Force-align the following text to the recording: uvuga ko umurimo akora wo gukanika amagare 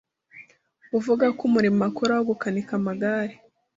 uvuga 0.97 1.25
ko 1.37 1.41
umurimo 1.49 1.81
akora 1.89 2.13
wo 2.17 2.23
gukanika 2.29 2.71
amagare 2.79 3.35